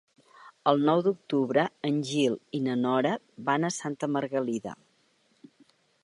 [0.69, 3.11] El nou d'octubre en Gil i na Nora
[3.49, 4.73] van a Santa Margalida.